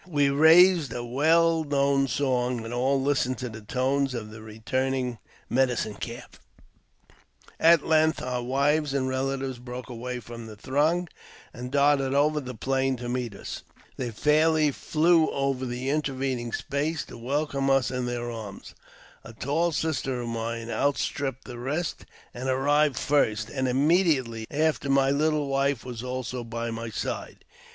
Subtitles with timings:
[0.07, 5.19] We raised a well known song, and all listened to the tones of the returning
[5.47, 6.39] Medicine Calf.
[7.59, 11.07] At length our wives and relatives broke away from the throng,
[11.53, 13.61] and darted over the plain to meet us.
[13.95, 18.73] They fairly flew over the intervening space to welcome us in their arms.
[19.23, 25.11] A tall sister of mine outstripped the rest, and arrived first, and immediately after my
[25.11, 27.45] little wife was also by my side.